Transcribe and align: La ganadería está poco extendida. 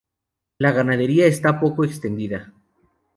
La 0.57 0.71
ganadería 0.71 1.27
está 1.27 1.59
poco 1.59 1.85
extendida. 1.85 2.51